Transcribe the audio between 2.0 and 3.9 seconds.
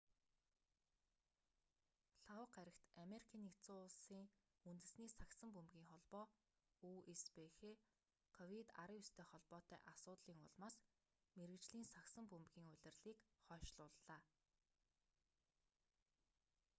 лхагва гарагт америкийн нэгдсэн